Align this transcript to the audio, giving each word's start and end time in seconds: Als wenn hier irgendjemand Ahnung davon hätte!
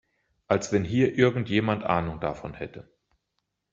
Als 0.47 0.71
wenn 0.71 0.83
hier 0.83 1.15
irgendjemand 1.15 1.83
Ahnung 1.83 2.19
davon 2.19 2.55
hätte! 2.55 2.89